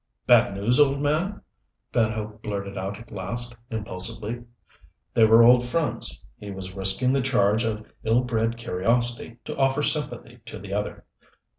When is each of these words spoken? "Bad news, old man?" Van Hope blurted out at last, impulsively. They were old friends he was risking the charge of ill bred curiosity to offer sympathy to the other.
"Bad 0.25 0.55
news, 0.55 0.79
old 0.79 0.99
man?" 0.99 1.43
Van 1.93 2.11
Hope 2.11 2.41
blurted 2.41 2.75
out 2.75 2.97
at 2.99 3.11
last, 3.11 3.55
impulsively. 3.69 4.43
They 5.13 5.25
were 5.25 5.43
old 5.43 5.63
friends 5.63 6.23
he 6.39 6.49
was 6.49 6.73
risking 6.73 7.13
the 7.13 7.21
charge 7.21 7.63
of 7.65 7.85
ill 8.03 8.23
bred 8.25 8.57
curiosity 8.57 9.37
to 9.45 9.55
offer 9.55 9.83
sympathy 9.83 10.39
to 10.47 10.57
the 10.57 10.73
other. 10.73 11.05